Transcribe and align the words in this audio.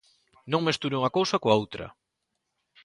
Non 0.51 0.65
mesture 0.67 0.97
unha 0.99 1.13
cousa 1.17 1.41
coa 1.41 1.57
outra. 1.61 1.85